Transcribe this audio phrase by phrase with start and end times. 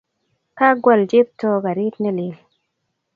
[0.57, 2.35] Kakwal Cheptoo garit ne lel